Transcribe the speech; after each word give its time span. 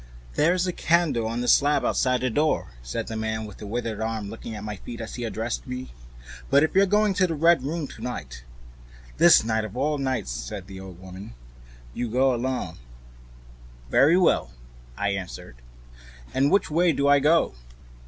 "There's 0.33 0.65
a 0.65 0.73
candle 0.73 1.27
on 1.27 1.41
the 1.41 1.47
slab 1.47 1.85
outside 1.85 2.21
the 2.21 2.31
door," 2.31 2.69
said 2.81 3.05
the 3.05 3.15
man 3.15 3.45
with 3.45 3.57
the 3.57 3.67
withered 3.67 3.99
hand, 4.01 4.31
looking 4.31 4.55
at 4.55 4.63
my 4.63 4.77
feet 4.77 4.99
as 4.99 5.13
he 5.13 5.25
addressed 5.25 5.67
me. 5.67 5.93
"But 6.49 6.63
if 6.63 6.73
you 6.73 6.87
go 6.87 7.13
to 7.13 7.27
the 7.27 7.35
Red 7.35 7.61
Room 7.61 7.85
to 7.89 8.01
night" 8.01 8.43
"This 9.19 9.43
night 9.43 9.63
of 9.63 9.77
all 9.77 9.99
nights!" 9.99 10.31
said 10.31 10.65
the 10.65 10.79
old 10.79 10.99
woman, 10.99 11.27
softly." 11.27 11.67
You 11.99 12.09
go 12.09 12.33
alone." 12.33 12.77
"Very 13.91 14.17
well," 14.17 14.49
I 14.97 15.09
answered, 15.09 15.57
shortly, 15.57 16.31
"and 16.33 16.51
which 16.51 16.71
way 16.71 16.93
do 16.93 17.07
I 17.07 17.19
go?" 17.19 17.53